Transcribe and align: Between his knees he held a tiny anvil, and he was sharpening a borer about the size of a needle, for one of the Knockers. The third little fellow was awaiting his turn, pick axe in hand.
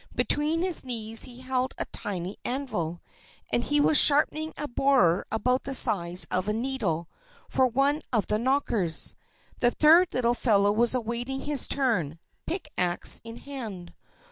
Between 0.15 0.63
his 0.63 0.83
knees 0.83 1.25
he 1.25 1.41
held 1.41 1.75
a 1.77 1.85
tiny 1.85 2.37
anvil, 2.43 3.01
and 3.53 3.63
he 3.63 3.79
was 3.79 3.99
sharpening 3.99 4.51
a 4.57 4.67
borer 4.67 5.27
about 5.31 5.61
the 5.61 5.75
size 5.75 6.25
of 6.31 6.47
a 6.47 6.53
needle, 6.53 7.07
for 7.47 7.67
one 7.67 8.01
of 8.11 8.25
the 8.25 8.39
Knockers. 8.39 9.15
The 9.59 9.69
third 9.69 10.07
little 10.15 10.33
fellow 10.33 10.71
was 10.71 10.95
awaiting 10.95 11.41
his 11.41 11.67
turn, 11.67 12.17
pick 12.47 12.71
axe 12.79 13.21
in 13.23 13.37
hand. 13.37 13.93